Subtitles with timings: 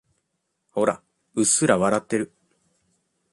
[0.71, 1.03] ほら、
[1.35, 2.33] うっすら笑ってる。